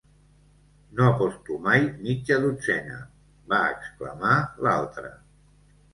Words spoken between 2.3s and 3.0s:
dotzena!",